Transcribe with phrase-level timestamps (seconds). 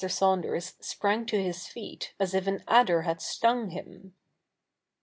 [0.09, 4.15] Saunders sprang to his feet as if an adder had stung him.